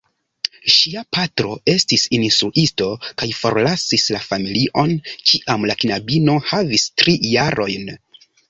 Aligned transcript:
Ŝia 0.75 1.01
patro 1.17 1.51
estis 1.73 2.05
instruisto, 2.19 2.87
kaj 3.23 3.29
forlasis 3.41 4.07
la 4.15 4.23
familion, 4.31 4.97
kiam 5.33 5.69
la 5.73 5.77
knabino 5.85 6.39
havis 6.55 6.91
tri 7.05 7.19
jarojn. 7.35 7.97